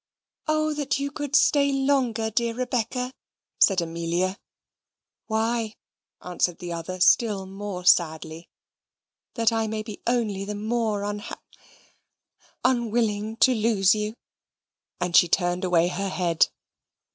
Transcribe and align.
"O 0.47 0.73
that 0.73 0.97
you 0.97 1.11
could 1.11 1.35
stay 1.35 1.71
longer, 1.71 2.31
dear 2.31 2.55
Rebecca," 2.55 3.13
said 3.59 3.81
Amelia. 3.81 4.39
"Why?" 5.27 5.75
answered 6.23 6.57
the 6.57 6.73
other, 6.73 6.99
still 6.99 7.45
more 7.45 7.85
sadly. 7.85 8.49
"That 9.35 9.51
I 9.51 9.67
may 9.67 9.83
be 9.83 10.01
only 10.07 10.43
the 10.43 10.55
more 10.55 11.03
unhap 11.03 11.43
unwilling 12.65 13.37
to 13.45 13.53
lose 13.53 13.93
you?" 13.93 14.15
And 14.99 15.15
she 15.15 15.27
turned 15.27 15.63
away 15.63 15.87
her 15.89 16.09
head. 16.09 16.47